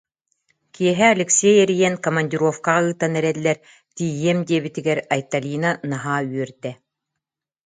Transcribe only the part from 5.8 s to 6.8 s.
наһаа үөрдэ